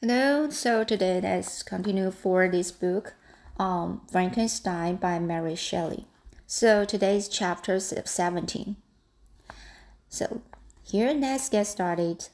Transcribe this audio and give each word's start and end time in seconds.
Hello, 0.00 0.48
so 0.48 0.84
today 0.84 1.20
let's 1.20 1.64
continue 1.64 2.12
for 2.12 2.48
this 2.48 2.70
book, 2.70 3.14
um, 3.58 4.02
Frankenstein 4.08 4.94
by 4.94 5.18
Mary 5.18 5.56
Shelley. 5.56 6.06
So 6.46 6.84
today's 6.84 7.26
chapter 7.26 7.80
17. 7.80 8.76
So 10.08 10.42
here 10.84 11.12
let's 11.12 11.48
get 11.48 11.66
started. 11.66 12.28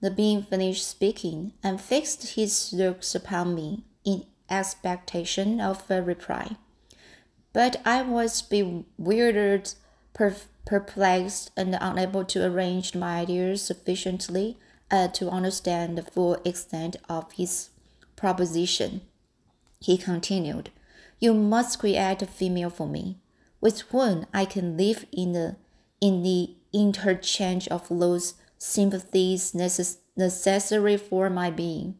The 0.00 0.12
being 0.12 0.44
finished 0.44 0.86
speaking 0.86 1.52
and 1.64 1.80
fixed 1.80 2.36
his 2.36 2.72
looks 2.72 3.12
upon 3.12 3.56
me 3.56 3.82
in 4.04 4.26
expectation 4.48 5.60
of 5.60 5.90
a 5.90 6.00
reply. 6.00 6.58
But 7.52 7.82
I 7.84 8.02
was 8.02 8.40
bewildered, 8.40 9.72
perplexed, 10.14 11.50
and 11.56 11.76
unable 11.80 12.24
to 12.26 12.46
arrange 12.46 12.94
my 12.94 13.22
ideas 13.22 13.62
sufficiently 13.62 14.58
uh, 14.90 15.08
to 15.08 15.28
understand 15.28 15.96
the 15.96 16.02
full 16.02 16.34
extent 16.44 16.96
of 17.08 17.32
his 17.32 17.70
proposition. 18.16 19.02
He 19.80 19.96
continued, 19.96 20.70
You 21.18 21.34
must 21.34 21.78
create 21.78 22.22
a 22.22 22.26
female 22.26 22.70
for 22.70 22.88
me, 22.88 23.18
with 23.60 23.82
whom 23.90 24.26
I 24.32 24.44
can 24.44 24.76
live 24.76 25.06
in 25.12 25.32
the 25.32 25.56
in 26.00 26.22
the 26.22 26.54
interchange 26.72 27.66
of 27.68 27.88
those 27.88 28.34
sympathies 28.56 29.52
necess 29.52 29.98
necessary 30.16 30.96
for 30.96 31.30
my 31.30 31.50
being. 31.50 31.96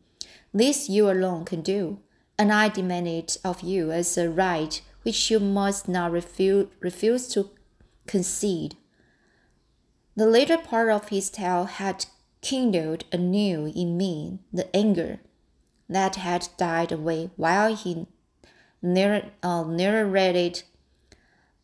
This 0.53 0.89
you 0.89 1.11
alone 1.11 1.45
can 1.45 1.63
do, 1.63 2.01
and 2.39 2.53
I 2.53 2.69
demand 2.69 3.09
it 3.09 3.37
of 3.45 3.61
you 3.63 3.91
as 3.91 4.17
a 4.17 4.31
right 4.31 4.81
which 5.03 5.31
you 5.31 5.41
must 5.41 5.89
not 5.89 6.11
refuse, 6.13 6.69
refuse 6.81 7.29
to 7.29 7.51
concede. 8.07 8.77
The 10.17 10.27
later 10.27 10.59
part 10.59 10.91
of 10.91 11.09
his 11.09 11.31
tale 11.31 11.65
had 11.65 12.07
kindled 12.49 13.05
anew 13.13 13.71
in 13.77 13.95
me 13.99 14.39
the 14.51 14.75
anger 14.75 15.21
that 15.87 16.17
had 16.17 16.49
died 16.57 16.91
away 16.91 17.29
while 17.37 17.77
he 17.77 18.07
uh, 18.83 19.65
narrated, 19.65 20.63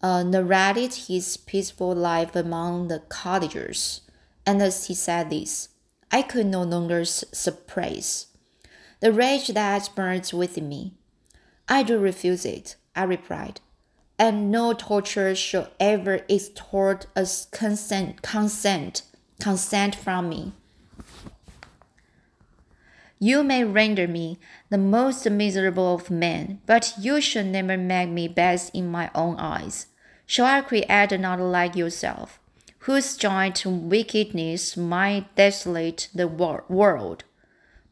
uh, 0.03 0.23
narrated 0.23 0.93
his 1.09 1.39
peaceful 1.39 1.95
life 1.95 2.37
among 2.37 2.89
the 2.89 2.99
cottagers. 3.09 4.03
And 4.45 4.61
as 4.61 4.89
he 4.89 4.95
said 4.95 5.31
this, 5.31 5.71
I 6.13 6.21
could 6.21 6.47
no 6.47 6.63
longer 6.63 7.07
suppress 7.07 8.27
the 9.01 9.11
rage 9.11 9.49
that 9.49 9.89
burns 9.97 10.35
within 10.35 10.69
me. 10.69 10.93
I 11.67 11.83
do 11.83 11.99
refuse 11.99 12.45
it, 12.45 12.77
I 12.95 13.05
replied, 13.05 13.63
and 14.19 14.51
no 14.51 14.75
torture 14.75 15.35
shall 15.35 15.71
ever 15.81 16.21
extort 16.29 17.07
a 17.17 17.27
consent, 17.53 18.21
consent, 18.21 19.01
consent 19.41 19.95
from 19.95 20.29
me. 20.29 20.53
You 23.25 23.43
may 23.43 23.65
render 23.65 24.07
me 24.07 24.39
the 24.69 24.77
most 24.77 25.25
miserable 25.31 25.95
of 25.95 26.11
men, 26.11 26.61
but 26.67 26.93
you 27.01 27.23
shall 27.23 27.43
never 27.47 27.75
make 27.75 28.11
me 28.11 28.29
best 28.29 28.71
in 28.75 28.91
my 28.91 29.11
own 29.15 29.37
eyes. 29.37 29.87
Shall 30.27 30.45
I 30.45 30.61
create 30.61 31.11
another 31.11 31.45
like 31.45 31.75
yourself, 31.75 32.39
whose 32.81 33.17
joint 33.17 33.65
wickedness 33.65 34.77
might 34.77 35.35
desolate 35.37 36.11
the 36.15 36.29
world? 36.29 37.25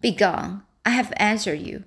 Begone, 0.02 0.64
I 0.84 0.90
have 0.90 1.14
answered 1.16 1.60
you. 1.60 1.84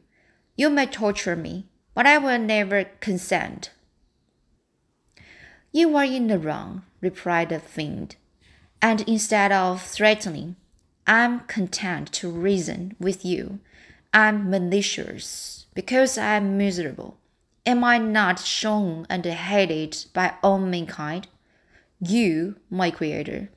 You 0.56 0.72
may 0.72 0.88
torture 0.88 1.36
me, 1.36 1.68
but 1.94 2.08
I 2.08 2.18
will 2.18 2.40
never 2.40 2.86
consent. 3.00 3.70
You 5.72 5.96
are 5.96 6.04
in 6.04 6.30
the 6.30 6.40
wrong, 6.40 6.82
replied 7.00 7.50
the 7.50 7.60
fiend, 7.60 8.16
and 8.82 9.02
instead 9.02 9.52
of 9.52 9.84
threatening, 9.84 10.56
I'm 11.08 11.42
content 11.42 12.12
to 12.14 12.30
reason 12.30 12.96
with 13.00 13.24
you. 13.24 13.60
I'm 14.14 14.50
malicious 14.50 15.68
because 15.76 16.18
I'm 16.18 16.58
miserable. 16.58 17.18
Am 17.66 17.84
I 17.84 17.98
not 17.98 18.40
shown 18.40 19.06
and 19.10 19.26
hated 19.26 20.06
by 20.14 20.34
all 20.42 20.58
mankind? 20.58 21.28
You, 22.00 22.56
my 22.70 22.92
Creator, 22.92 23.50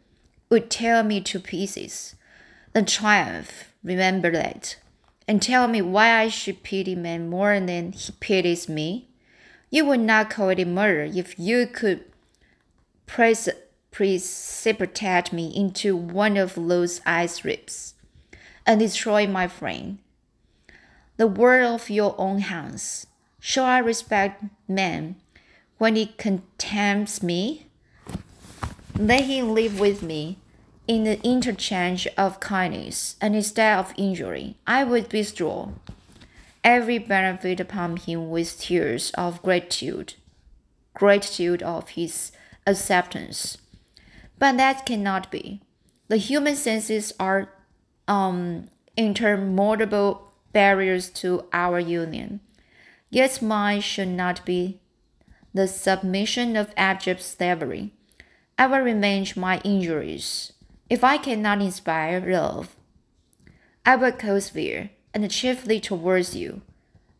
would 0.51 0.71
tear 0.71 1.03
me 1.03 1.21
to 1.23 1.41
pieces. 1.41 2.17
The 2.73 2.83
triumph, 2.83 3.73
remember 3.83 4.31
that, 4.33 4.77
and 5.27 5.41
tell 5.41 5.69
me 5.69 5.81
why 5.81 6.21
I 6.21 6.29
should 6.29 6.63
pity 6.63 6.95
man 6.95 7.29
more 7.31 7.59
than 7.61 7.93
he 7.93 8.13
pities 8.21 8.69
me. 8.69 9.09
You 9.71 9.85
would 9.87 10.01
not 10.01 10.31
call 10.31 10.51
it 10.51 10.65
murder 10.67 11.05
if 11.05 11.39
you 11.39 11.67
could 11.67 12.05
praise 13.07 13.49
precipitate 13.99 15.33
me 15.33 15.53
into 15.57 15.97
one 15.97 16.37
of 16.37 16.55
those 16.55 17.01
ice 17.05 17.45
rips 17.45 17.95
and 18.65 18.79
destroy 18.79 19.27
my 19.27 19.49
frame. 19.49 19.99
The 21.17 21.27
word 21.27 21.65
of 21.65 21.91
your 21.91 22.15
own 22.17 22.39
hands. 22.43 23.09
Shall 23.41 23.65
I 23.65 23.79
respect 23.79 24.45
man 24.69 25.17
when 25.79 25.97
he 25.97 26.15
contempts 26.17 27.25
me? 27.25 27.67
Let 28.97 29.25
him 29.25 29.53
live 29.53 29.81
with 29.81 30.01
me 30.01 30.39
in 30.87 31.03
the 31.03 31.21
interchange 31.27 32.07
of 32.17 32.39
kindness, 32.39 33.17
and 33.21 33.35
instead 33.35 33.81
of 33.81 33.95
injury, 33.97 34.55
I 34.65 34.85
would 34.85 35.09
bestow 35.09 35.73
every 36.63 36.99
benefit 36.99 37.59
upon 37.59 37.97
him 37.97 38.31
with 38.31 38.61
tears 38.61 39.11
of 39.15 39.43
gratitude, 39.43 40.15
gratitude 40.95 41.65
of 41.65 41.89
his 41.91 42.31
acceptance. 42.65 43.59
But 44.39 44.57
that 44.57 44.87
cannot 44.87 45.31
be. 45.31 45.61
The 46.09 46.17
human 46.17 46.57
senses 46.57 47.13
are 47.19 47.51
um, 48.07 48.69
intermutable 48.97 50.21
barriers 50.53 51.11
to 51.11 51.45
our 51.53 51.79
union. 51.79 52.41
Yet 53.11 53.43
mine 53.43 53.81
should 53.81 54.09
not 54.09 54.45
be 54.45 54.81
the 55.53 55.67
submission 55.67 56.57
of 56.57 56.73
abject 56.77 57.23
slavery. 57.23 57.93
I 58.59 58.67
will 58.67 58.81
revenge 58.81 59.37
my 59.37 59.61
injuries. 59.65 60.53
If 60.91 61.05
I 61.05 61.19
cannot 61.19 61.61
inspire 61.61 62.21
love, 62.21 62.77
I 63.85 63.97
will 63.97 64.41
fear, 64.41 64.91
and 65.15 65.31
chiefly 65.31 65.81
towards 65.81 66.37
you, 66.37 66.63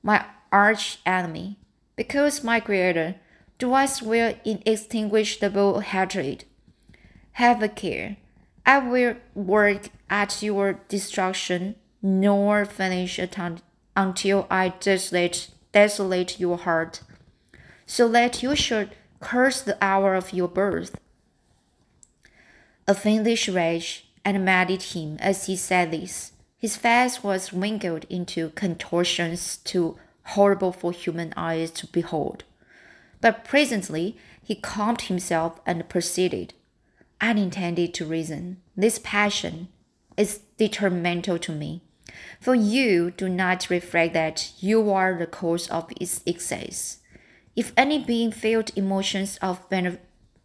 my 0.03 0.25
arch 0.53 0.99
enemy, 1.07 1.59
because 1.97 2.45
my 2.45 2.61
Creator, 2.61 3.17
do 3.59 3.73
I 3.73 3.87
swear 3.87 4.39
inextinguishable 4.45 5.81
hatred 5.81 6.45
have 7.39 7.63
a 7.63 7.69
care. 7.69 8.17
I 8.67 8.79
will 8.79 9.15
work 9.33 9.91
at 10.11 10.43
your 10.43 10.81
destruction, 10.89 11.77
nor 12.03 12.65
finish 12.65 13.21
until 13.97 14.47
I 14.51 14.71
desolate, 14.81 15.49
desolate 15.71 16.41
your 16.41 16.59
heart, 16.59 17.01
so 17.87 18.09
that 18.09 18.43
you 18.43 18.57
should 18.57 18.91
curse 19.21 19.63
the 19.63 19.79
hour 19.81 20.17
of 20.17 20.33
your 20.33 20.49
birth. 20.49 20.99
A 22.89 22.95
fiendish 22.95 23.49
rage 23.49 24.09
animated 24.25 24.83
him 24.83 25.17
as 25.21 25.47
he 25.47 25.55
said 25.55 25.93
this. 25.93 26.33
His 26.59 26.77
face 26.77 27.23
was 27.23 27.53
wrinkled 27.53 28.05
into 28.11 28.51
contortions 28.51 29.59
too 29.59 29.97
horrible 30.35 30.73
for 30.73 30.91
human 30.91 31.33
eyes 31.37 31.71
to 31.71 31.87
behold. 31.87 32.43
But 33.21 33.45
presently 33.45 34.17
he 34.43 34.57
calmed 34.57 35.03
himself 35.03 35.61
and 35.65 35.89
proceeded 35.89 36.55
unintended 37.21 37.95
to 37.95 38.07
reason. 38.07 38.61
This 38.77 38.99
passion 38.99 39.69
is 40.17 40.41
detrimental 40.57 41.39
to 41.39 41.53
me. 41.53 41.83
For 42.41 42.55
you 42.55 43.11
do 43.11 43.29
not 43.29 43.71
reflect 43.71 44.15
that 44.15 44.53
you 44.61 44.91
are 44.91 45.17
the 45.17 45.27
cause 45.27 45.69
of 45.69 45.93
its 46.01 46.23
excess. 46.27 46.99
If 47.55 47.73
any 47.77 47.99
being 47.99 48.33
felt 48.33 48.77
emotions 48.77 49.39
of 49.43 49.61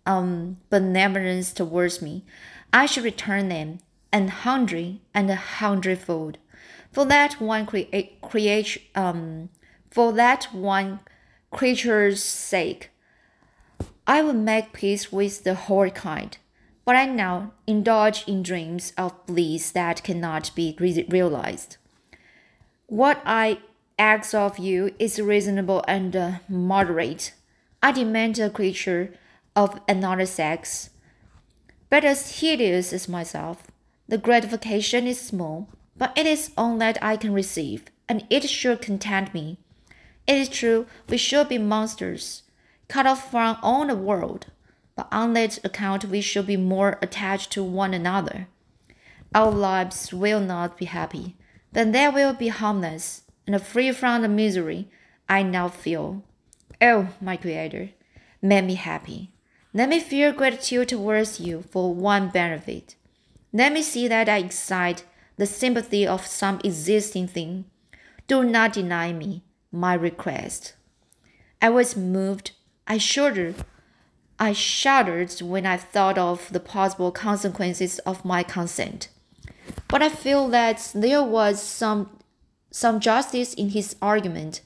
um, 0.06 0.58
benevolence 0.70 1.54
towards 1.54 2.02
me, 2.02 2.26
I 2.72 2.86
should 2.86 3.04
return 3.04 3.50
them 3.50 3.80
an 4.12 4.28
hundred 4.28 5.00
and 5.14 5.30
a 5.30 5.36
hundredfold. 5.36 6.38
For 6.92 7.06
that 7.06 7.40
one 7.42 7.66
crea- 7.66 8.18
create, 8.22 8.84
um, 8.96 9.50
for 9.90 10.12
that 10.14 10.46
one 10.54 11.00
creature's 11.52 12.22
sake, 12.22 12.90
I 14.06 14.22
will 14.22 14.34
make 14.34 14.74
peace 14.74 15.12
with 15.12 15.44
the 15.44 15.56
whole 15.56 15.90
kind 15.90 16.38
but 16.86 16.96
I 16.96 17.06
now 17.06 17.52
indulge 17.66 18.28
in 18.28 18.44
dreams 18.44 18.94
of 18.98 19.26
bliss 19.26 19.72
that 19.72 20.04
cannot 20.04 20.52
be 20.56 20.76
re 20.80 21.06
realized. 21.10 21.78
What 22.88 23.22
I 23.26 23.60
ask 23.98 24.34
of 24.34 24.60
you 24.60 24.94
is 25.00 25.20
reasonable 25.20 25.84
and 25.88 26.16
uh, 26.16 26.32
moderate. 26.50 27.34
I 27.82 27.92
demand 27.92 28.40
a 28.40 28.50
creature 28.50 29.14
of 29.56 29.80
another 29.88 30.26
sex, 30.26 30.90
but 31.90 32.04
as 32.04 32.40
hideous 32.40 32.92
as 32.92 33.08
myself. 33.08 33.68
The 34.08 34.18
gratification 34.18 35.08
is 35.08 35.20
small, 35.20 35.70
but 35.98 36.16
it 36.18 36.26
is 36.26 36.52
all 36.58 36.78
that 36.80 36.98
I 37.02 37.16
can 37.16 37.34
receive, 37.34 37.86
and 38.10 38.26
it 38.30 38.50
should 38.50 38.82
content 38.82 39.34
me. 39.34 39.58
It 40.28 40.38
is 40.38 40.50
true 40.50 40.86
we 41.08 41.18
should 41.18 41.50
be 41.50 41.58
monsters, 41.58 42.44
cut 42.90 43.08
off 43.08 43.32
from 43.32 43.58
all 43.62 43.88
the 43.88 43.96
world 43.96 44.48
but 44.96 45.08
on 45.12 45.34
that 45.34 45.64
account 45.64 46.06
we 46.06 46.22
shall 46.22 46.44
be 46.44 46.58
more 46.58 46.98
attached 47.02 47.52
to 47.52 47.64
one 47.64 47.94
another. 47.94 48.48
Our 49.34 49.52
lives 49.52 50.14
will 50.14 50.40
not 50.40 50.78
be 50.78 50.86
happy, 50.86 51.36
then 51.72 51.92
there 51.92 52.12
will 52.12 52.34
be 52.34 52.50
harmless 52.50 53.24
and 53.48 53.62
free 53.62 53.92
from 53.92 54.22
the 54.22 54.28
misery 54.28 54.90
I 55.28 55.44
now 55.44 55.68
feel. 55.68 56.24
Oh, 56.82 57.10
my 57.20 57.38
Creator, 57.38 57.90
make 58.42 58.66
me 58.66 58.76
happy. 58.76 59.32
Let 59.74 59.90
me 59.90 60.00
feel 60.00 60.32
gratitude 60.32 60.90
towards 60.90 61.40
you 61.40 61.64
for 61.72 61.94
one 61.94 62.30
benefit. 62.30 62.96
Let 63.52 63.74
me 63.74 63.82
see 63.82 64.08
that 64.08 64.30
I 64.30 64.38
excite 64.38 65.04
the 65.38 65.46
sympathy 65.46 66.06
of 66.06 66.28
some 66.28 66.62
existing 66.64 67.28
thing. 67.28 67.66
Do 68.28 68.44
not 68.44 68.74
deny 68.74 69.14
me 69.14 69.44
my 69.72 69.96
request. 69.96 70.74
I 71.62 71.70
was 71.70 71.98
moved. 71.98 72.52
I 72.88 72.98
shuddered. 72.98 73.56
I 74.44 74.52
shuddered 74.52 75.42
when 75.42 75.66
I 75.66 75.78
thought 75.78 76.18
of 76.18 76.52
the 76.52 76.60
possible 76.60 77.14
consequences 77.14 78.00
of 78.00 78.26
my 78.26 78.44
consent. 78.44 79.08
But 79.88 80.04
I 80.04 80.10
feel 80.10 80.50
that 80.50 80.92
there 80.94 81.24
was 81.24 81.64
some 81.64 82.20
some 82.70 83.00
justice 83.00 83.54
in 83.54 83.70
his 83.70 83.96
argument. 84.02 84.60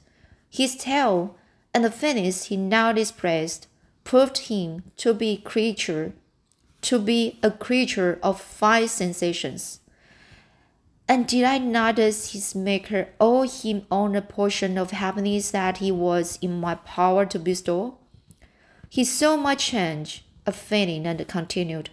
His 0.49 0.75
tale 0.75 1.35
and 1.75 1.85
the 1.85 1.91
feelings 1.91 2.45
he 2.45 2.57
now 2.57 2.89
expressed 2.89 3.67
proved 4.03 4.49
him 4.49 4.81
to 4.97 5.13
be 5.13 5.37
creature 5.37 6.13
to 6.81 6.97
be 6.97 7.37
a 7.43 7.51
creature 7.51 8.17
of 8.23 8.41
five 8.41 8.89
sensations. 8.89 9.79
And 11.07 11.27
did 11.27 11.43
I 11.43 11.59
notice 11.59 12.31
his 12.33 12.55
maker 12.55 13.09
owe 13.19 13.43
him 13.43 13.85
on 13.91 14.15
a 14.15 14.23
portion 14.23 14.75
of 14.79 14.89
happiness 14.89 15.51
that 15.51 15.77
he 15.77 15.91
was 15.91 16.39
in 16.41 16.59
my 16.59 16.75
power 16.75 17.27
to 17.27 17.37
bestow? 17.37 17.99
He 18.89 19.03
saw 19.03 19.35
my 19.35 19.55
change 19.55 20.25
of 20.45 20.55
feeling 20.55 21.05
and 21.05 21.27
continued, 21.27 21.89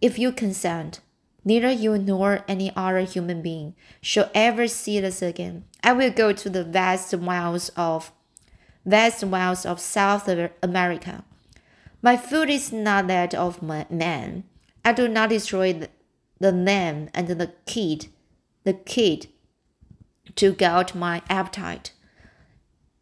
If 0.00 0.18
you 0.18 0.32
consent, 0.32 1.00
neither 1.44 1.70
you 1.70 1.98
nor 1.98 2.44
any 2.46 2.72
other 2.76 3.00
human 3.00 3.42
being 3.42 3.74
shall 4.00 4.30
ever 4.34 4.68
see 4.68 5.04
us 5.04 5.22
again. 5.22 5.64
I 5.82 5.92
will 5.92 6.10
go 6.10 6.32
to 6.32 6.50
the 6.50 6.64
vast 6.64 7.14
wilds 7.14 7.70
of 7.76 8.12
vast 8.84 9.24
wilds 9.24 9.64
of 9.64 9.80
South 9.80 10.28
America. 10.62 11.24
My 12.02 12.16
food 12.16 12.50
is 12.50 12.72
not 12.72 13.06
that 13.06 13.34
of 13.34 13.62
man. 13.62 14.44
I 14.84 14.92
do 14.92 15.08
not 15.08 15.30
destroy 15.30 15.72
the, 15.72 15.88
lamb 16.52 17.08
and 17.14 17.28
the 17.28 17.54
kid 17.64 18.08
the 18.64 18.72
kid 18.72 19.28
to 20.36 20.52
gouge 20.52 20.94
my 20.94 21.22
appetite. 21.28 21.92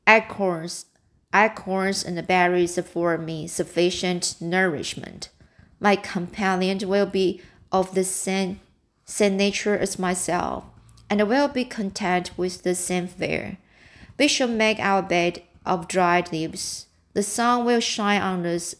Acorns, 0.06 0.86
acorns 1.34 2.04
and 2.04 2.26
berries 2.26 2.76
afford 2.76 3.24
me 3.24 3.46
sufficient 3.46 4.36
nourishment. 4.40 5.30
My 5.80 5.96
companion 5.96 6.78
will 6.86 7.06
be 7.06 7.40
of 7.70 7.94
the 7.94 8.04
same, 8.04 8.60
same 9.04 9.36
nature 9.36 9.76
as 9.76 9.98
myself, 9.98 10.64
and 11.08 11.26
will 11.28 11.48
be 11.48 11.64
content 11.64 12.30
with 12.36 12.62
the 12.62 12.74
same 12.74 13.06
fare. 13.06 13.58
We 14.18 14.28
shall 14.28 14.48
make 14.48 14.78
our 14.78 15.02
bed 15.02 15.42
of 15.64 15.88
dried 15.88 16.32
leaves. 16.32 16.86
The 17.14 17.22
sun 17.22 17.64
will 17.64 17.80
shine 17.80 18.22
on 18.22 18.46
us 18.46 18.74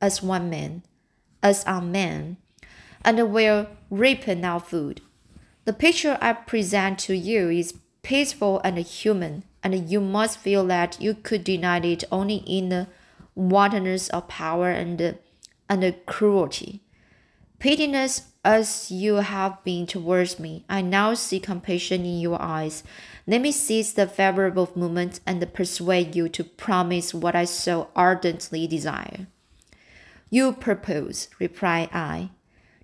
as 0.00 0.22
one 0.22 0.48
man, 0.48 0.82
as 1.42 1.64
a 1.66 1.80
man, 1.80 2.36
and 3.04 3.32
will 3.32 3.68
ripen 3.90 4.44
our 4.44 4.60
food. 4.60 5.00
The 5.64 5.72
picture 5.72 6.18
I 6.20 6.32
present 6.32 6.98
to 7.00 7.16
you 7.16 7.50
is 7.50 7.74
peaceful 8.02 8.60
and 8.64 8.78
human, 8.78 9.44
and 9.72 9.90
you 9.90 10.00
must 10.00 10.38
feel 10.38 10.64
that 10.66 11.00
you 11.00 11.12
could 11.12 11.42
deny 11.42 11.78
it 11.80 12.04
only 12.12 12.36
in 12.46 12.68
the 12.68 12.86
wantonness 13.34 14.08
of 14.10 14.28
power 14.28 14.70
and, 14.70 15.18
and 15.68 15.96
cruelty. 16.06 16.82
Pitiless 17.58 18.22
as 18.44 18.92
you 18.92 19.16
have 19.16 19.64
been 19.64 19.88
towards 19.88 20.38
me, 20.38 20.64
I 20.68 20.82
now 20.82 21.14
see 21.14 21.40
compassion 21.40 22.02
in 22.02 22.20
your 22.20 22.40
eyes. 22.40 22.84
Let 23.26 23.40
me 23.40 23.50
seize 23.50 23.94
the 23.94 24.06
favorable 24.06 24.70
moment 24.76 25.18
and 25.26 25.52
persuade 25.52 26.14
you 26.14 26.28
to 26.28 26.44
promise 26.44 27.12
what 27.12 27.34
I 27.34 27.44
so 27.44 27.88
ardently 27.96 28.68
desire. 28.68 29.26
You 30.30 30.52
propose, 30.52 31.26
replied 31.40 31.90
I, 31.92 32.30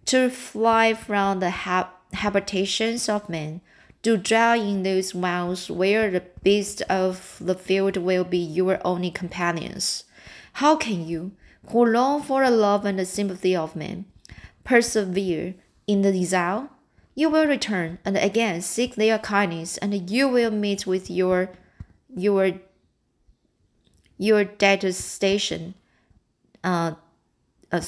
to 0.06 0.30
fly 0.30 0.94
from 0.94 1.38
the 1.38 1.50
ha- 1.50 1.92
habitations 2.14 3.08
of 3.08 3.28
men, 3.28 3.60
to 4.02 4.16
dwell 4.16 4.60
in 4.60 4.82
those 4.82 5.14
wilds 5.14 5.70
where 5.70 6.10
the 6.10 6.22
beasts 6.42 6.82
of 6.82 7.36
the 7.40 7.54
field 7.54 7.96
will 7.96 8.24
be 8.24 8.38
your 8.38 8.80
only 8.84 9.10
companions. 9.10 10.04
How 10.54 10.76
can 10.76 11.06
you, 11.06 11.32
who 11.68 11.84
long 11.84 12.22
for 12.22 12.44
the 12.44 12.50
love 12.50 12.84
and 12.84 12.98
the 12.98 13.06
sympathy 13.06 13.54
of 13.54 13.76
men, 13.76 14.06
persevere 14.64 15.54
in 15.86 16.02
the 16.02 16.12
desire? 16.12 16.68
You 17.14 17.30
will 17.30 17.46
return 17.46 17.98
and 18.04 18.16
again 18.16 18.62
seek 18.62 18.94
their 18.94 19.18
kindness, 19.18 19.78
and 19.78 20.10
you 20.10 20.28
will 20.28 20.50
meet 20.50 20.86
with 20.86 21.10
your 21.10 21.50
your 22.14 22.52
your 24.18 24.44
detestation, 24.44 25.74
uh, 26.64 26.94
uh 27.70 27.80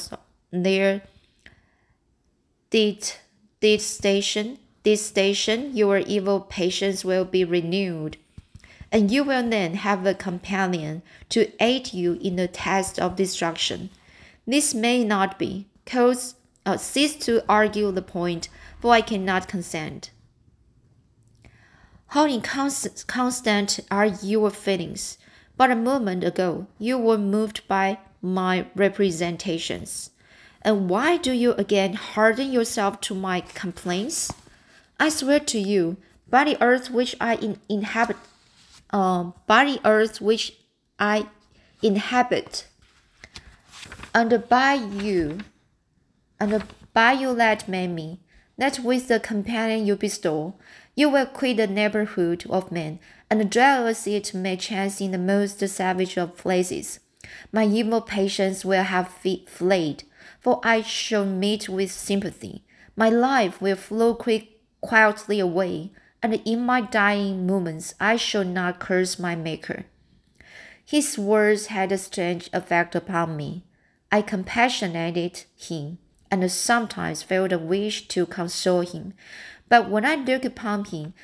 their 0.51 1.03
det 2.71 3.19
this 3.61 3.87
station, 3.87 4.59
this 4.85 5.05
station, 5.05 5.75
your 5.75 5.99
evil 5.99 6.41
patience 6.41 7.05
will 7.05 7.25
be 7.25 7.43
renewed, 7.43 8.19
and 8.93 9.11
you 9.11 9.25
will 9.25 9.49
then 9.49 9.75
have 9.75 10.07
a 10.07 10.15
companion 10.15 11.03
to 11.31 11.51
aid 11.59 11.95
you 11.95 12.15
in 12.21 12.37
the 12.37 12.47
task 12.47 13.01
of 13.01 13.17
destruction. 13.17 13.89
This 14.47 14.75
may 14.75 15.03
not 15.03 15.39
be, 15.39 15.67
cause 15.87 16.35
uh, 16.67 16.77
cease 16.77 17.17
to 17.25 17.43
argue 17.49 17.91
the 17.93 18.03
point, 18.03 18.51
for 18.81 18.93
I 18.93 19.01
cannot 19.01 19.49
consent. 19.49 20.11
How 22.09 22.27
inconstant 22.27 23.05
constant 23.07 23.81
are 23.91 24.07
your 24.07 24.51
feelings? 24.51 25.17
But 25.57 25.71
a 25.71 25.77
moment 25.77 26.25
ago, 26.25 26.67
you 26.79 26.99
were 26.99 27.19
moved 27.19 27.67
by 27.67 28.01
my 28.21 28.67
representations. 28.75 30.11
And 30.63 30.91
why 30.91 31.17
do 31.17 31.33
you 31.33 31.53
again 31.55 31.95
harden 31.95 32.53
yourself 32.53 33.01
to 33.03 33.15
my 33.15 33.41
complaints? 33.41 34.31
I 35.05 35.11
swear 35.11 35.39
to 35.39 35.59
you, 35.59 35.99
by 36.31 36.45
the 36.45 36.63
earth 36.63 36.91
which 36.91 37.15
I 37.21 37.35
in 37.35 37.59
inhabit, 37.69 38.17
uh, 38.89 39.33
by 39.47 39.67
the 39.67 39.81
earth 39.85 40.23
which 40.23 40.55
I 40.99 41.27
inhabit, 41.83 42.67
and 44.15 44.49
by 44.49 44.73
you, 44.73 45.41
and 46.41 46.65
by 46.95 47.13
you 47.13 47.35
that 47.35 47.69
made 47.69 47.91
me, 47.91 48.21
that 48.57 48.79
with 48.79 49.09
the 49.09 49.21
companion 49.21 49.85
you 49.85 49.95
bestow, 49.97 50.55
you 50.97 51.11
will 51.11 51.27
quit 51.27 51.59
the 51.59 51.67
neighborhood 51.67 52.47
of 52.49 52.73
men, 52.73 52.99
and 53.29 53.55
as 53.55 54.07
it 54.07 54.33
may 54.33 54.57
chance 54.57 55.03
in 55.03 55.11
the 55.11 55.19
most 55.19 55.61
savage 55.69 56.17
of 56.17 56.39
places. 56.39 56.99
My 57.53 57.67
evil 57.67 58.01
patience 58.01 58.65
will 58.65 58.85
have 58.85 59.09
fled 59.49 60.05
for 60.41 60.61
I 60.65 60.81
shall 60.81 61.27
meet 61.27 61.69
with 61.69 61.93
sympathy. 61.93 62.65
My 62.97 63.11
life 63.11 63.61
will 63.61 63.77
flow 63.77 64.15
quick, 64.15 64.54
quietly 64.85 65.41
away, 65.41 65.91
and 66.23 66.35
in 66.45 66.61
my 66.61 66.83
dying 66.83 67.47
moments 67.47 67.95
I 67.99 68.17
shall 68.17 68.45
not 68.45 68.79
curse 68.79 69.19
my 69.19 69.35
Maker. 69.35 69.87
His 70.85 71.19
words 71.19 71.67
had 71.67 71.91
a 71.91 71.99
strange 71.99 72.51
effect 72.53 72.95
upon 72.95 73.37
me. 73.37 73.65
I 74.13 74.21
compassionated 74.21 75.45
him, 75.57 75.99
and 76.31 76.51
sometimes 76.51 77.23
felt 77.23 77.53
a 77.53 77.59
wish 77.59 78.09
to 78.09 78.27
console 78.27 78.83
him. 78.83 79.15
But 79.71 79.89
when 79.89 80.05
I 80.05 80.17
looked 80.17 80.45
upon 80.45 80.85
him, 80.85 81.15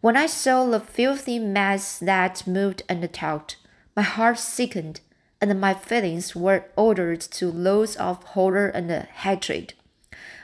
when 0.00 0.16
I 0.16 0.26
saw 0.26 0.66
the 0.66 0.80
filthy 0.80 1.38
mass 1.38 1.98
that 2.00 2.46
moved 2.46 2.82
and 2.88 3.12
talked, 3.12 3.56
my 3.94 4.02
heart 4.02 4.38
sickened 4.38 5.00
and 5.40 5.60
my 5.60 5.74
feelings 5.74 6.34
were 6.34 6.64
ordered 6.76 7.20
to 7.20 7.52
those 7.52 7.94
of 7.96 8.22
horror 8.34 8.68
and 8.68 8.90
hatred. 8.90 9.74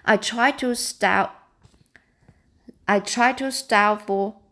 I 0.04 0.16
tried 0.16 0.58
to 0.60 0.74
stifle. 0.74 1.34
I 2.86 3.00
tried 3.00 3.38
to 3.38 3.50
stifle, 3.50 4.42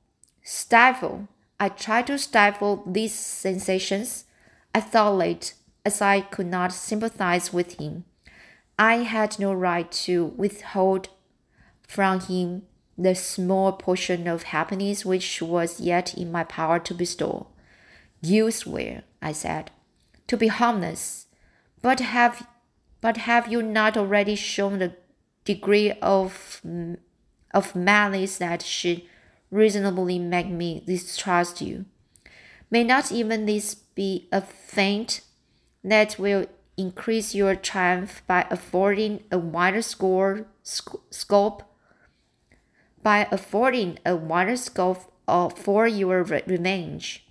stifle. 0.42 1.28
I 1.60 1.68
tried 1.68 2.06
to 2.08 2.18
stifle 2.18 2.82
these 2.86 3.14
sensations. 3.14 4.24
I 4.74 4.80
thought 4.80 5.16
late, 5.16 5.54
as 5.84 6.00
I 6.00 6.22
could 6.22 6.46
not 6.46 6.72
sympathize 6.72 7.52
with 7.52 7.78
him. 7.78 8.04
I 8.78 8.96
had 8.96 9.38
no 9.38 9.52
right 9.52 9.90
to 10.06 10.26
withhold 10.36 11.08
from 11.86 12.20
him 12.20 12.62
the 12.96 13.14
small 13.14 13.72
portion 13.72 14.26
of 14.26 14.44
happiness 14.44 15.04
which 15.04 15.42
was 15.42 15.80
yet 15.80 16.14
in 16.14 16.32
my 16.32 16.44
power 16.44 16.78
to 16.78 16.94
bestow. 16.94 17.48
You 18.20 18.50
swear, 18.50 19.02
I 19.20 19.32
said 19.32 19.70
to 20.32 20.36
be 20.36 20.48
harmless. 20.48 21.26
But 21.82 22.00
have, 22.00 22.46
but 23.00 23.18
have 23.18 23.52
you 23.52 23.62
not 23.62 23.96
already 23.96 24.34
shown 24.34 24.78
the 24.78 24.94
degree 25.44 25.92
of, 26.00 26.62
of 27.52 27.76
malice 27.76 28.38
that 28.38 28.62
should 28.62 29.02
reasonably 29.50 30.18
make 30.18 30.48
me 30.48 30.82
distrust 30.86 31.60
you? 31.60 31.84
May 32.70 32.84
not 32.84 33.12
even 33.12 33.46
this 33.46 33.74
be 33.74 34.28
a 34.32 34.40
feint 34.40 35.20
that 35.84 36.18
will 36.18 36.46
increase 36.76 37.34
your 37.34 37.54
triumph 37.54 38.22
by 38.26 38.46
affording 38.50 39.24
a 39.30 39.38
wider 39.38 39.82
score, 39.82 40.46
sc 40.62 40.94
scope? 41.10 41.62
by 43.02 43.26
affording 43.30 43.98
a 44.06 44.14
wider 44.14 44.56
scope 44.56 45.12
of, 45.26 45.58
for 45.58 45.86
your 45.86 46.22
revenge. 46.22 47.26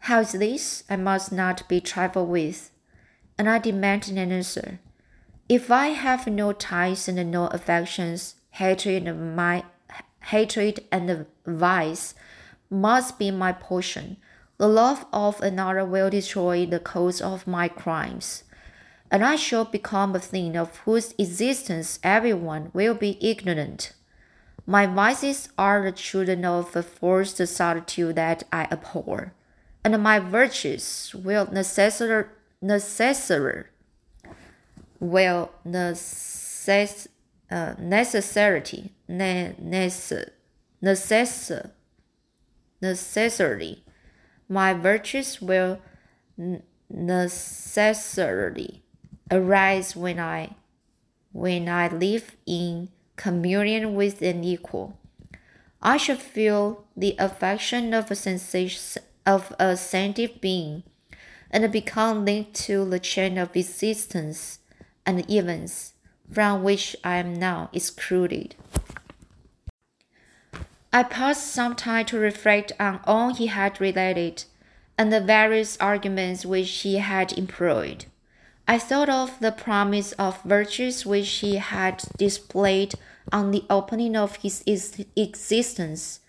How's 0.00 0.32
this? 0.32 0.84
I 0.88 0.96
must 0.96 1.32
not 1.32 1.68
be 1.68 1.80
trifled 1.80 2.28
with, 2.28 2.70
and 3.38 3.48
I 3.48 3.58
demand 3.58 4.08
an 4.08 4.18
answer. 4.18 4.80
If 5.48 5.70
I 5.70 5.88
have 5.88 6.26
no 6.26 6.52
ties 6.52 7.08
and 7.08 7.30
no 7.30 7.46
affections, 7.48 8.34
hatred 8.50 9.06
and 9.06 9.36
my 9.36 9.64
hatred 10.22 10.84
and 10.90 11.26
vice 11.46 12.14
must 12.68 13.18
be 13.18 13.30
my 13.30 13.52
portion. 13.52 14.16
The 14.58 14.68
love 14.68 15.06
of 15.12 15.40
another 15.40 15.84
will 15.84 16.10
destroy 16.10 16.66
the 16.66 16.80
cause 16.80 17.20
of 17.20 17.46
my 17.46 17.68
crimes, 17.68 18.42
and 19.10 19.24
I 19.24 19.36
shall 19.36 19.64
become 19.64 20.16
a 20.16 20.18
thing 20.18 20.56
of 20.56 20.78
whose 20.78 21.14
existence 21.18 21.98
everyone 22.02 22.70
will 22.72 22.94
be 22.94 23.18
ignorant. 23.20 23.92
My 24.66 24.86
vices 24.86 25.48
are 25.56 25.82
the 25.82 25.92
children 25.92 26.44
of 26.44 26.74
a 26.74 26.82
forced 26.82 27.46
solitude 27.46 28.16
that 28.16 28.44
I 28.52 28.66
abhor 28.72 29.34
and 29.86 30.02
my 30.02 30.18
virtues 30.18 31.14
will 31.14 31.46
necessar 31.46 32.26
necessary 32.60 33.66
will 35.00 35.50
necess 35.66 37.06
uh, 37.50 37.74
necessity 37.78 38.92
ne 39.08 39.54
necess 39.62 40.30
necess 40.82 41.70
my 44.48 44.72
virtues 44.74 45.40
will 45.40 45.80
necessarily 46.88 48.82
arise 49.30 49.96
when 49.96 50.20
I 50.20 50.54
when 51.32 51.68
I 51.68 51.88
live 51.88 52.36
in 52.46 52.88
communion 53.16 53.94
with 53.94 54.22
an 54.22 54.44
equal. 54.44 54.98
I 55.82 55.96
shall 55.98 56.16
feel 56.16 56.84
the 56.96 57.14
affection 57.18 57.92
of 57.92 58.10
a 58.10 58.14
sensation 58.14 59.02
of 59.26 59.54
a 59.58 59.76
scientific 59.76 60.40
being 60.40 60.84
and 61.50 61.70
become 61.70 62.24
linked 62.24 62.54
to 62.54 62.84
the 62.88 63.00
chain 63.00 63.36
of 63.36 63.54
existence 63.56 64.60
and 65.06 65.30
events 65.30 65.94
from 66.30 66.62
which 66.62 66.96
I 67.04 67.16
am 67.16 67.34
now 67.34 67.70
excluded. 67.72 68.56
I 70.92 71.02
paused 71.02 71.42
some 71.42 71.76
time 71.76 72.06
to 72.06 72.18
reflect 72.18 72.72
on 72.80 73.00
all 73.04 73.32
he 73.32 73.46
had 73.46 73.80
related 73.80 74.44
and 74.98 75.12
the 75.12 75.20
various 75.20 75.76
arguments 75.78 76.44
which 76.44 76.70
he 76.70 76.96
had 76.96 77.32
employed. 77.32 78.06
I 78.66 78.78
thought 78.78 79.08
of 79.08 79.38
the 79.40 79.52
promise 79.52 80.12
of 80.12 80.42
virtues 80.42 81.06
which 81.06 81.28
he 81.28 81.56
had 81.56 82.02
displayed 82.16 82.94
on 83.30 83.50
the 83.50 83.64
opening 83.70 84.16
of 84.16 84.36
his 84.36 84.64
existence 85.14 86.20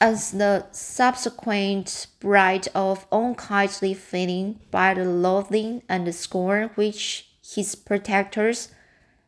as 0.00 0.30
the 0.30 0.66
subsequent 0.70 2.06
bride 2.20 2.68
of 2.74 3.06
unkindly 3.10 3.94
feeling 3.94 4.60
by 4.70 4.94
the 4.94 5.04
loathing 5.04 5.82
and 5.88 6.06
the 6.06 6.12
scorn 6.12 6.70
which 6.76 7.27
his 7.54 7.74
protectors 7.74 8.68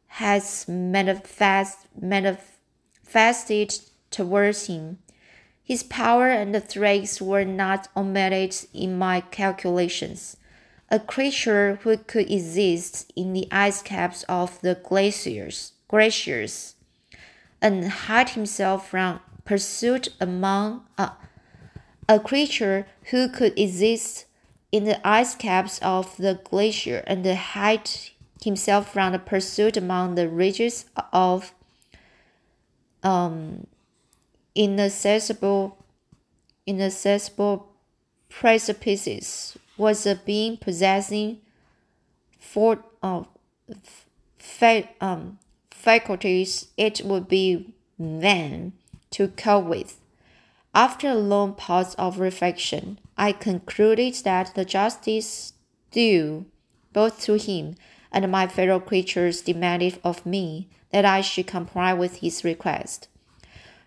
has 0.07 0.67
manifest, 0.69 1.87
manifested 1.99 3.79
towards 4.11 4.67
him. 4.67 4.99
His 5.63 5.83
power 5.85 6.29
and 6.29 6.55
the 6.55 6.61
threats 6.61 7.23
were 7.23 7.45
not 7.45 7.89
omitted 7.97 8.57
in 8.75 8.99
my 8.99 9.21
calculations. 9.21 10.37
A 10.91 10.99
creature 10.99 11.79
who 11.83 11.97
could 11.97 12.31
exist 12.31 13.13
in 13.15 13.33
the 13.33 13.47
ice 13.53 13.81
caps 13.81 14.25
of 14.29 14.61
the 14.61 14.75
glaciers, 14.75 15.73
glaciers 15.87 16.75
and 17.63 17.89
hide 17.89 18.31
himself 18.31 18.89
from 18.91 19.21
pursuit 19.45 20.09
among 20.21 20.85
uh, 20.99 21.11
a 22.09 22.19
creature 22.19 22.87
who 23.11 23.29
could 23.29 23.57
exist 23.59 24.27
in 24.73 24.85
the 24.85 25.07
ice 25.07 25.35
caps 25.35 25.79
of 25.83 26.17
the 26.17 26.41
glacier 26.45 27.03
and 27.07 27.27
hide 27.27 27.91
himself 28.43 28.93
from 28.93 29.13
the 29.13 29.19
pursuit 29.19 29.77
among 29.77 30.15
the 30.15 30.29
ridges 30.29 30.87
of 31.13 31.53
um, 33.03 33.67
inaccessible 34.55 35.77
inaccessible 36.67 37.69
precipices 38.29 39.57
was 39.77 40.07
a 40.07 40.15
being 40.15 40.57
possessing 40.57 41.41
four 42.39 42.85
uh, 43.03 43.25
fa- 44.39 44.89
um, 45.01 45.39
faculties 45.71 46.69
it 46.77 47.01
would 47.05 47.29
be 47.29 47.75
then 47.99 48.73
to 49.11 49.29
cope 49.29 49.65
with. 49.65 50.01
After 50.75 51.09
a 51.09 51.15
long 51.15 51.55
pause 51.55 51.95
of 51.97 52.21
reflection, 52.21 52.99
I 53.21 53.33
concluded 53.33 54.15
that 54.25 54.55
the 54.55 54.65
justice 54.65 55.53
due 55.91 56.47
both 56.95 57.21
to 57.25 57.35
him 57.35 57.75
and 58.11 58.33
my 58.33 58.47
fellow 58.47 58.81
creatures 58.81 59.43
demanded 59.43 60.01
of 60.03 60.25
me 60.25 60.71
that 60.91 61.05
I 61.05 61.21
should 61.21 61.47
comply 61.47 61.93
with 61.93 62.21
his 62.21 62.45
request. 62.45 63.09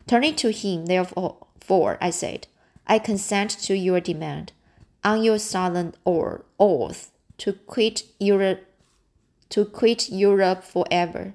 Turning 0.06 0.36
to 0.36 0.52
him, 0.52 0.86
therefore, 0.86 1.98
I 2.00 2.12
said, 2.12 2.46
I 2.86 3.00
consent 3.00 3.50
to 3.64 3.76
your 3.76 4.00
demand, 4.00 4.52
on 5.04 5.24
your 5.24 5.40
solemn 5.40 5.94
oath, 6.06 7.12
to 7.40 7.54
quit 7.54 8.04
Europe, 8.20 8.68
to 9.50 9.66
quit 9.66 10.12
Europe 10.12 10.64
forever, 10.64 11.34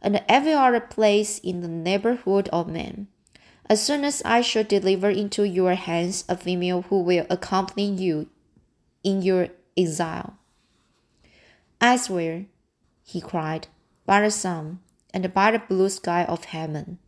and 0.00 0.22
every 0.28 0.52
other 0.52 0.78
place 0.78 1.40
in 1.40 1.60
the 1.60 1.66
neighborhood 1.66 2.48
of 2.52 2.68
man 2.68 3.08
as 3.72 3.82
soon 3.82 4.04
as 4.04 4.20
I 4.26 4.42
shall 4.42 4.64
deliver 4.64 5.08
into 5.08 5.44
your 5.44 5.72
hands 5.76 6.26
a 6.28 6.36
female 6.36 6.82
who 6.90 7.00
will 7.00 7.24
accompany 7.30 7.90
you 7.90 8.28
in 9.02 9.22
your 9.22 9.48
exile. 9.74 10.34
I 11.80 11.96
swear, 11.96 12.44
he 13.02 13.22
cried, 13.22 13.68
by 14.04 14.20
the 14.20 14.30
sun 14.30 14.80
and 15.14 15.32
by 15.32 15.52
the 15.52 15.58
blue 15.58 15.88
sky 15.88 16.24
of 16.24 16.44
heaven, 16.44 16.98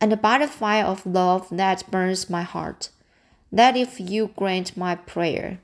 and 0.00 0.22
by 0.22 0.38
the 0.38 0.46
fire 0.46 0.84
of 0.84 1.04
love 1.04 1.48
that 1.50 1.90
burns 1.90 2.30
my 2.30 2.42
heart, 2.42 2.90
that 3.50 3.76
if 3.76 3.98
you 3.98 4.30
grant 4.36 4.76
my 4.76 4.94
prayer, 4.94 5.58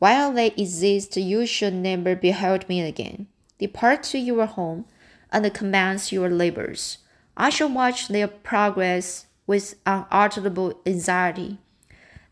while 0.00 0.32
they 0.32 0.48
exist, 0.56 1.16
you 1.16 1.46
shall 1.46 1.70
never 1.70 2.16
behold 2.16 2.68
me 2.68 2.80
again. 2.80 3.28
Depart 3.60 4.02
to 4.10 4.18
your 4.18 4.46
home 4.46 4.86
and 5.30 5.54
commence 5.54 6.10
your 6.10 6.28
labors 6.28 6.98
I 7.36 7.50
shall 7.50 7.68
watch 7.68 8.08
their 8.08 8.28
progress 8.28 9.26
with 9.46 9.74
unutterable 9.84 10.80
anxiety, 10.86 11.58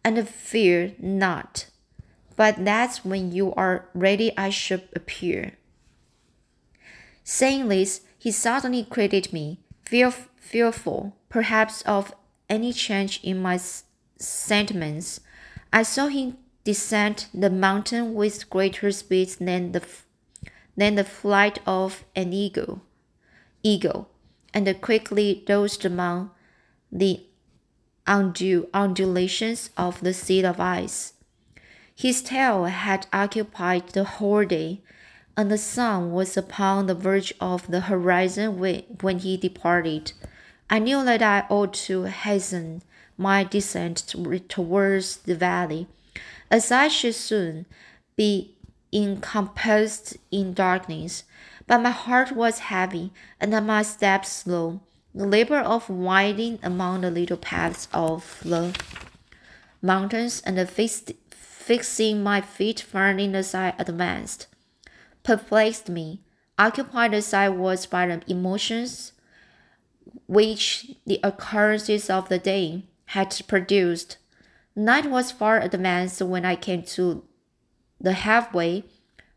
and 0.04 0.28
fear 0.28 0.94
not. 0.98 1.66
But 2.36 2.64
that's 2.64 3.04
when 3.04 3.32
you 3.32 3.52
are 3.54 3.88
ready 3.94 4.36
I 4.36 4.50
shall 4.50 4.80
appear. 4.94 5.52
Saying 7.24 7.68
this, 7.68 8.00
he 8.18 8.30
suddenly 8.30 8.84
quitted 8.84 9.32
me, 9.32 9.60
fear, 9.84 10.12
fearful, 10.36 11.16
perhaps, 11.28 11.82
of 11.82 12.14
any 12.48 12.72
change 12.72 13.20
in 13.22 13.42
my 13.42 13.60
sentiments. 14.16 15.20
I 15.72 15.82
saw 15.82 16.06
him 16.06 16.38
descend 16.64 17.26
the 17.34 17.50
mountain 17.50 18.14
with 18.14 18.48
greater 18.48 18.90
speed 18.92 19.30
than 19.40 19.72
the, 19.72 19.82
than 20.76 20.94
the 20.94 21.04
flight 21.04 21.58
of 21.66 22.04
an 22.14 22.32
eagle. 22.32 22.82
Eagle 23.62 24.08
and 24.54 24.80
quickly 24.80 25.42
dozed 25.46 25.84
among 25.84 26.30
the 26.90 27.24
undue 28.06 28.68
undulations 28.74 29.70
of 29.76 30.00
the 30.00 30.12
sea 30.12 30.44
of 30.44 30.60
ice. 30.60 31.14
His 31.94 32.22
tale 32.22 32.64
had 32.64 33.06
occupied 33.12 33.88
the 33.90 34.04
whole 34.04 34.44
day, 34.44 34.82
and 35.36 35.50
the 35.50 35.58
sun 35.58 36.12
was 36.12 36.36
upon 36.36 36.86
the 36.86 36.94
verge 36.94 37.32
of 37.40 37.66
the 37.68 37.82
horizon 37.82 38.58
when 38.58 39.18
he 39.20 39.36
departed. 39.36 40.12
I 40.68 40.78
knew 40.78 41.04
that 41.04 41.22
I 41.22 41.46
ought 41.48 41.74
to 41.86 42.04
hasten 42.04 42.82
my 43.16 43.44
descent 43.44 44.14
towards 44.48 45.18
the 45.18 45.34
valley, 45.34 45.86
as 46.50 46.72
I 46.72 46.88
should 46.88 47.14
soon 47.14 47.66
be 48.16 48.56
encompassed 48.92 50.16
in 50.30 50.52
darkness 50.54 51.24
but 51.72 51.80
my 51.80 51.90
heart 51.90 52.32
was 52.32 52.58
heavy 52.58 53.10
and 53.40 53.66
my 53.66 53.80
steps 53.80 54.30
slow. 54.30 54.82
The 55.14 55.26
labor 55.26 55.56
of 55.56 55.88
winding 55.88 56.58
among 56.62 57.00
the 57.00 57.10
little 57.10 57.38
paths 57.38 57.88
of 57.94 58.42
the 58.44 58.78
mountains 59.80 60.42
and 60.44 60.68
fixed, 60.68 61.12
fixing 61.30 62.22
my 62.22 62.42
feet 62.42 62.78
firmly 62.78 63.34
as 63.34 63.54
I 63.54 63.72
advanced 63.78 64.48
perplexed 65.22 65.88
me, 65.88 66.20
occupied 66.58 67.14
as 67.14 67.32
I 67.32 67.48
was 67.48 67.86
by 67.86 68.06
the 68.06 68.20
emotions 68.30 69.12
which 70.26 70.94
the 71.06 71.20
occurrences 71.24 72.10
of 72.10 72.28
the 72.28 72.38
day 72.38 72.84
had 73.16 73.40
produced. 73.48 74.18
Night 74.76 75.06
was 75.10 75.32
far 75.32 75.58
advanced 75.58 76.20
when 76.20 76.44
I 76.44 76.54
came 76.54 76.82
to 76.82 77.24
the 77.98 78.12
halfway 78.12 78.84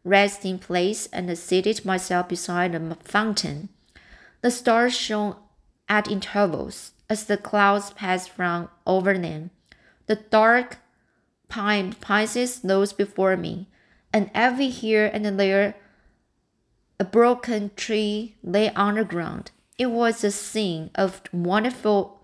resting 0.06 0.60
place 0.60 1.08
and 1.12 1.38
seated 1.38 1.84
myself 1.84 2.30
beside 2.30 2.72
the 2.72 2.96
fountain. 3.04 3.68
The 4.42 4.52
stars 4.52 4.96
shone 4.96 5.36
at 5.90 6.10
intervals 6.10 6.92
as 7.10 7.26
the 7.26 7.38
clouds 7.38 7.92
passed 7.92 8.30
from 8.30 8.70
over 8.86 9.18
them. 9.18 9.50
The 10.06 10.16
dark 10.16 10.78
pine 11.50 11.94
pines 11.94 12.62
rose 12.64 12.94
before 12.94 13.36
me, 13.36 13.68
and 14.14 14.32
every 14.34 14.70
here 14.70 15.10
and 15.12 15.40
there 15.40 15.76
a 17.00 17.04
broken 17.04 17.72
tree 17.76 18.36
lay 18.44 18.70
on 18.74 18.96
the 18.96 19.04
ground. 19.04 19.52
It 19.78 19.88
was 19.88 20.24
a 20.24 20.32
scene 20.32 20.92
of 20.96 21.22
wonderful, 21.34 22.24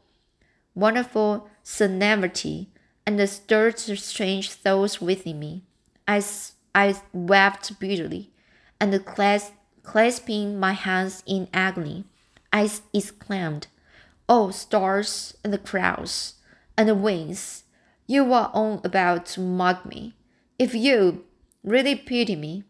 wonderful 0.73 1.49
solemnity, 1.63 2.69
and 3.05 3.29
stirred 3.29 3.77
strange 3.79 4.51
thoughts 4.51 5.01
within 5.01 5.39
me. 5.39 5.63
I, 6.07 6.23
I 6.73 6.95
wept 7.13 7.79
bitterly, 7.79 8.31
and 8.79 9.05
clas 9.05 9.51
clasping 9.83 10.59
my 10.59 10.73
hands 10.73 11.23
in 11.25 11.47
agony, 11.53 12.05
I 12.53 12.69
exclaimed, 12.93 13.67
"Oh, 14.29 14.51
stars 14.51 15.35
and 15.43 15.51
the 15.51 15.57
clouds 15.57 16.35
and 16.77 16.87
the 16.87 16.95
winds, 16.95 17.63
you 18.07 18.31
are 18.33 18.51
all 18.53 18.81
about 18.83 19.25
to 19.27 19.39
mock 19.41 19.85
me. 19.85 20.15
If 20.59 20.75
you 20.75 21.25
really 21.63 21.95
pity 21.95 22.35
me, 22.35 22.63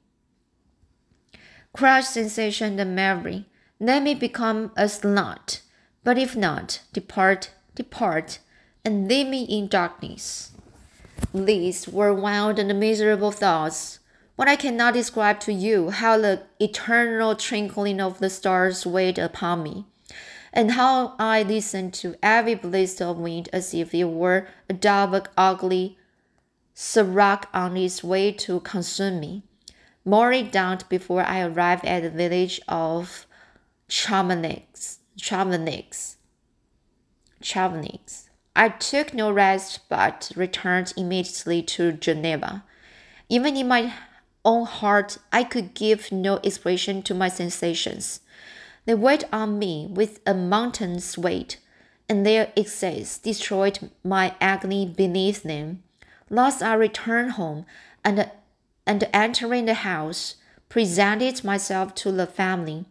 crush 1.73 2.05
sensation 2.05 2.79
and 2.79 2.95
memory, 2.95 3.45
let 3.79 4.03
me 4.03 4.13
become 4.13 4.71
a 4.75 4.83
slut. 4.83 5.61
But 6.03 6.17
if 6.17 6.35
not, 6.35 6.81
depart, 6.93 7.51
depart, 7.75 8.39
and 8.83 9.07
leave 9.07 9.27
me 9.27 9.43
in 9.43 9.67
darkness. 9.67 10.51
These 11.33 11.87
were 11.87 12.13
wild 12.13 12.59
and 12.59 12.77
miserable 12.79 13.31
thoughts. 13.31 13.99
What 14.35 14.47
I 14.47 14.55
cannot 14.55 14.95
describe 14.95 15.39
to 15.41 15.53
you 15.53 15.89
how 15.89 16.17
the 16.17 16.43
eternal 16.59 17.35
twinkling 17.35 18.01
of 18.01 18.19
the 18.19 18.29
stars 18.29 18.85
weighed 18.85 19.19
upon 19.19 19.63
me, 19.63 19.85
and 20.51 20.71
how 20.71 21.15
I 21.19 21.43
listened 21.43 21.93
to 21.95 22.15
every 22.21 22.55
blast 22.55 23.01
of 23.01 23.17
wind 23.17 23.49
as 23.53 23.73
if 23.73 23.93
it 23.93 24.05
were 24.05 24.47
a 24.69 24.73
double 24.73 25.23
ugly 25.37 25.97
siroc 26.75 27.45
on 27.53 27.77
its 27.77 28.03
way 28.03 28.31
to 28.31 28.59
consume 28.61 29.19
me. 29.19 29.43
Morning 30.03 30.49
dawned 30.49 30.85
before 30.89 31.23
I 31.23 31.41
arrived 31.41 31.85
at 31.85 32.01
the 32.01 32.09
village 32.09 32.59
of 32.67 33.27
Chamonix. 33.87 34.97
Chamonix. 35.15 36.17
Chamonix. 37.41 38.30
I 38.55 38.69
took 38.69 39.13
no 39.13 39.31
rest 39.31 39.81
but 39.87 40.31
returned 40.35 40.93
immediately 40.97 41.61
to 41.63 41.93
Geneva. 41.93 42.63
Even 43.29 43.55
in 43.55 43.67
my 43.67 43.93
own 44.43 44.65
heart, 44.65 45.17
I 45.31 45.43
could 45.43 45.73
give 45.73 46.11
no 46.11 46.35
expression 46.37 47.01
to 47.03 47.13
my 47.13 47.29
sensations. 47.29 48.19
They 48.85 48.95
weighed 48.95 49.25
on 49.31 49.59
me 49.59 49.87
with 49.89 50.19
a 50.25 50.33
mountain's 50.33 51.17
weight, 51.17 51.59
and 52.09 52.25
their 52.25 52.51
excess 52.57 53.17
destroyed 53.17 53.91
my 54.03 54.35
agony 54.41 54.85
beneath 54.85 55.43
them. 55.43 55.83
Last 56.29 56.61
I 56.61 56.73
returned 56.73 57.33
home, 57.33 57.65
and 58.03 58.29
and 58.85 59.07
entering 59.13 59.65
the 59.65 59.75
house, 59.75 60.35
presented 60.67 61.43
myself 61.43 61.93
to 61.95 62.11
the 62.11 62.25
family. 62.25 62.85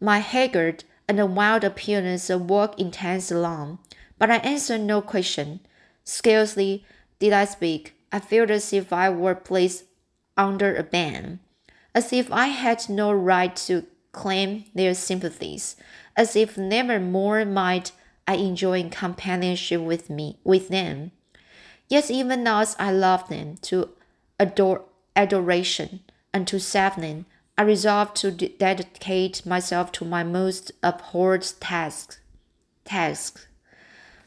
My 0.00 0.18
haggard 0.18 0.84
and 1.08 1.34
wild 1.34 1.64
appearance 1.64 2.28
awoke 2.28 2.78
intense 2.78 3.30
alarm, 3.32 3.78
but 4.22 4.30
I 4.30 4.36
answered 4.36 4.82
no 4.82 5.02
question. 5.02 5.58
Scarcely 6.04 6.84
did 7.18 7.32
I 7.32 7.44
speak. 7.44 7.96
I 8.12 8.20
felt 8.20 8.50
as 8.50 8.72
if 8.72 8.92
I 8.92 9.10
were 9.10 9.34
placed 9.34 9.82
under 10.36 10.76
a 10.76 10.84
ban, 10.84 11.40
as 11.92 12.12
if 12.12 12.30
I 12.30 12.46
had 12.46 12.88
no 12.88 13.10
right 13.10 13.56
to 13.66 13.84
claim 14.12 14.66
their 14.76 14.94
sympathies, 14.94 15.74
as 16.16 16.36
if 16.36 16.56
never 16.56 17.00
more 17.00 17.44
might 17.44 17.90
I 18.28 18.36
enjoy 18.36 18.88
companionship 18.90 19.80
with 19.80 20.08
me 20.08 20.38
with 20.44 20.68
them. 20.68 21.10
Yet 21.88 22.08
even 22.08 22.46
as 22.46 22.76
I 22.78 22.92
loved 22.92 23.28
them 23.28 23.56
to 23.62 23.88
adore 24.38 24.84
adoration, 25.16 25.98
and 26.32 26.46
to 26.46 26.60
Savnin, 26.60 27.24
I 27.58 27.62
resolved 27.62 28.14
to 28.18 28.30
dedicate 28.30 29.44
myself 29.44 29.90
to 29.92 30.04
my 30.04 30.22
most 30.22 30.70
abhorred 30.80 31.44
task. 31.58 32.20
Task. 32.84 33.48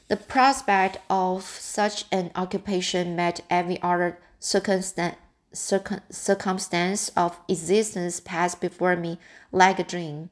The 0.08 0.18
prospect 0.18 0.98
of 1.10 1.44
such 1.44 2.06
an 2.12 2.32
occupation 2.36 3.16
met 3.16 3.42
every 3.50 3.82
other 3.82 4.20
circumstance, 4.40 5.16
circumstance 5.52 7.10
of 7.16 7.40
existence 7.48 8.20
pass 8.20 8.54
before 8.54 8.96
me 8.96 9.18
like 9.52 9.80
a 9.80 9.84
dream, 9.84 10.30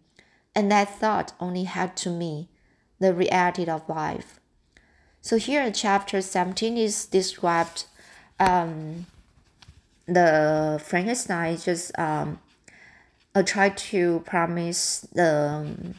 and 0.54 0.72
that 0.72 1.00
thought 1.00 1.34
only 1.40 1.64
had 1.64 1.98
to 1.98 2.10
me 2.10 2.50
the 3.00 3.14
reality 3.14 3.66
of 3.66 3.90
life. 3.90 4.40
So 5.22 5.38
here 5.38 5.64
in 5.64 5.74
chapter 5.74 6.22
17 6.22 6.78
is 6.78 7.06
described 7.06 7.86
um, 8.40 9.08
the 10.06 10.82
Frankenstein 10.84 11.58
just 11.58 11.98
um, 11.98 12.40
uh, 13.34 13.42
to 13.44 14.20
promise 14.26 15.08
the 15.14 15.96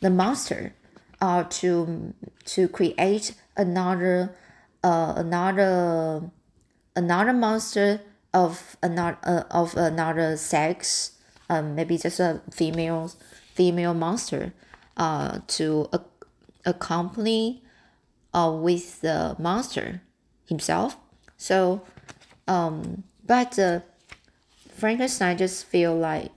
the 0.00 0.10
monster 0.10 0.72
uh, 1.20 1.44
to 1.44 2.14
to 2.54 2.68
create 2.68 3.34
another 3.56 4.34
uh, 4.82 5.14
another 5.16 6.30
another 6.96 7.32
monster 7.32 8.00
of 8.32 8.76
another 8.82 9.18
uh, 9.24 9.44
of 9.50 9.76
another 9.76 10.36
sex 10.36 11.12
um, 11.48 11.74
maybe 11.74 11.98
just 11.98 12.20
a 12.20 12.40
female 12.50 13.12
female 13.54 13.94
monster 13.94 14.52
uh, 14.96 15.38
to 15.46 15.88
accompany 16.64 17.62
uh, 18.32 18.56
with 18.60 19.00
the 19.00 19.34
monster 19.38 20.02
himself. 20.46 20.96
So 21.36 21.82
um, 22.46 23.04
but 23.26 23.58
uh, 23.58 23.80
Frankenstein 24.76 25.36
just 25.38 25.66
feel 25.66 25.96
like 25.96 26.30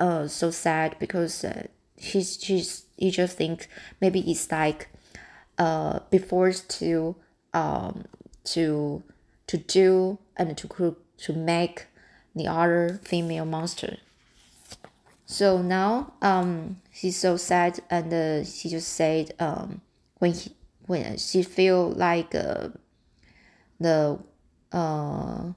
uh 0.00 0.28
so 0.28 0.50
sad 0.50 0.96
because 1.00 1.44
uh, 1.44 1.66
he's 1.96 2.36
just 2.36 2.86
he 2.96 3.10
just 3.10 3.36
think 3.36 3.68
maybe 4.00 4.20
it's 4.30 4.50
like 4.52 4.88
uh 5.58 6.00
be 6.10 6.18
forced 6.18 6.68
to 6.78 7.16
um 7.52 8.04
to 8.44 9.02
to 9.46 9.56
do 9.56 10.18
and 10.36 10.56
to 10.56 10.96
to 11.18 11.32
make 11.32 11.86
the 12.34 12.46
other 12.46 13.00
female 13.02 13.44
monster. 13.44 13.98
So 15.26 15.60
now 15.60 16.14
um 16.22 16.80
he's 16.90 17.16
so 17.16 17.36
sad 17.36 17.80
and 17.90 18.12
uh, 18.12 18.44
he 18.44 18.68
just 18.68 18.88
said 18.88 19.34
um 19.38 19.80
when 20.18 20.32
he 20.32 20.54
when 20.86 21.18
she 21.18 21.42
feel 21.42 21.90
like 21.90 22.34
uh, 22.34 22.68
the 23.78 24.18
uh 24.72 25.52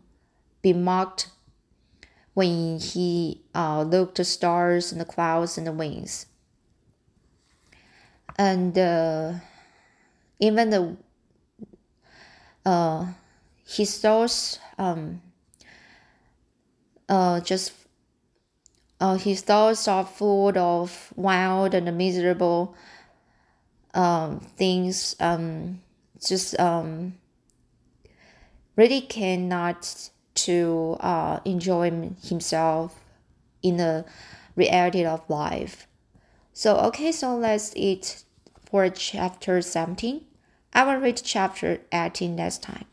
be 0.61 0.73
mocked 0.73 1.27
when 2.33 2.79
he 2.79 3.41
uh, 3.53 3.83
looked 3.83 4.19
at 4.19 4.25
stars 4.25 4.91
and 4.91 5.01
the 5.01 5.05
clouds 5.05 5.57
and 5.57 5.67
the 5.67 5.71
winds. 5.71 6.27
And 8.37 8.77
uh, 8.77 9.33
even 10.41 10.69
the 10.69 10.97
uh, 12.65 13.05
his 13.65 13.97
thoughts 13.99 14.59
um, 14.77 15.21
uh, 17.07 17.39
just 17.39 17.73
uh, 18.99 19.15
his 19.15 19.41
thoughts 19.41 19.87
are 19.87 20.05
full 20.05 20.57
of 20.57 21.13
wild 21.15 21.73
and 21.73 21.97
miserable 21.97 22.75
um, 23.93 24.39
things. 24.39 25.15
Um, 25.19 25.81
just 26.23 26.57
um, 26.59 27.15
really 28.75 29.01
cannot 29.01 30.09
to 30.35 30.97
uh, 30.99 31.39
enjoy 31.45 32.11
himself 32.23 33.03
in 33.63 33.77
the 33.77 34.05
reality 34.55 35.03
of 35.03 35.27
life. 35.29 35.87
So, 36.53 36.77
okay, 36.77 37.11
so 37.11 37.35
let's 37.35 37.73
eat 37.75 38.23
for 38.63 38.87
chapter 38.89 39.61
17. 39.61 40.25
I 40.73 40.83
will 40.85 41.01
read 41.01 41.21
chapter 41.23 41.81
18 41.91 42.35
next 42.35 42.63
time. 42.63 42.85